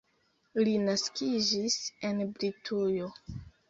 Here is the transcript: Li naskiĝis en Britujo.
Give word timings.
Li 0.63 0.73
naskiĝis 0.85 1.79
en 2.11 2.27
Britujo. 2.35 3.17